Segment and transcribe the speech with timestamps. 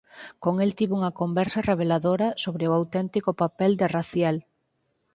[0.43, 4.37] Con el tivo unha conversa reveladora sobre o auténtico papel de Raziel.